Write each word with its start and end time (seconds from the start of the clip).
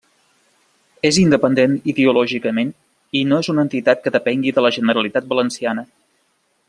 És 1.09 1.19
independent 1.23 1.75
ideològicament 1.93 2.71
i 3.21 3.23
no 3.33 3.41
és 3.45 3.51
una 3.55 3.67
entitat 3.67 4.03
que 4.07 4.15
depengui 4.17 4.55
de 4.57 4.65
la 4.67 4.73
Generalitat 4.79 5.29
Valenciana. 5.35 5.85